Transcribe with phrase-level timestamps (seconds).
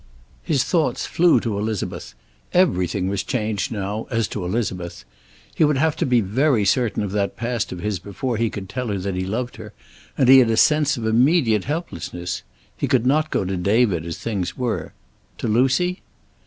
[0.41, 2.15] His thoughts flew to Elizabeth.
[2.53, 5.05] Everything was changed now, as to Elizabeth.
[5.53, 8.67] He would have to be very certain of that past of his before he could
[8.67, 9.73] tell her that he loved her,
[10.17, 12.41] and he had a sense of immediate helplessness.
[12.75, 14.91] He could not go to David, as things were.
[15.37, 16.01] To Lucy?